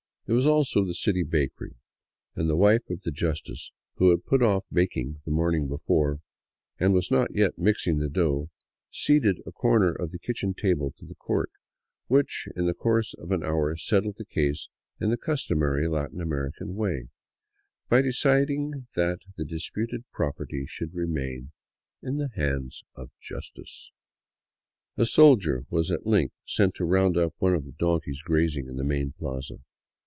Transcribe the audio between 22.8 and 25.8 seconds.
of justice." A soldier